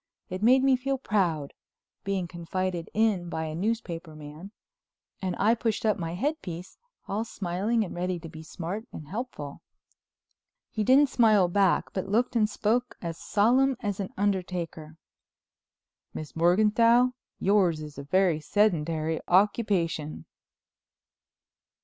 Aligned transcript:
It 0.31 0.41
made 0.41 0.63
me 0.63 0.75
feel 0.75 0.97
proud, 0.97 1.53
being 2.03 2.27
confided 2.27 2.89
in 2.91 3.29
by 3.29 3.43
a 3.43 3.53
newspaper 3.53 4.15
man, 4.15 4.49
and 5.21 5.35
I 5.37 5.53
pushed 5.53 5.85
up 5.85 5.95
my 5.99 6.15
headpiece, 6.15 6.79
all 7.07 7.23
smiling 7.23 7.83
and 7.83 7.93
ready 7.93 8.17
to 8.21 8.27
be 8.27 8.41
smart 8.41 8.87
and 8.91 9.09
helpful. 9.09 9.61
He 10.71 10.83
didn't 10.83 11.09
smile 11.11 11.47
back 11.49 11.93
but 11.93 12.09
looked 12.09 12.35
and 12.35 12.49
spoke 12.49 12.97
as 12.99 13.19
solemn 13.19 13.77
as 13.81 13.99
an 13.99 14.11
undertaker. 14.17 14.97
"Miss 16.15 16.35
Morganthau, 16.35 17.13
yours 17.39 17.79
is 17.79 17.99
a 17.99 18.03
very 18.03 18.39
sedentary 18.39 19.19
occupation." 19.27 20.25